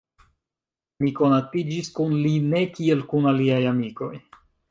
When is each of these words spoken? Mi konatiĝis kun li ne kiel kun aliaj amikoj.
Mi 1.03 1.09
konatiĝis 1.19 1.91
kun 1.99 2.15
li 2.23 2.33
ne 2.47 2.63
kiel 2.77 3.05
kun 3.13 3.31
aliaj 3.35 3.61
amikoj. 3.75 4.13